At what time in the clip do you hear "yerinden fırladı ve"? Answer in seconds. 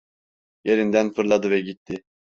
0.63-1.61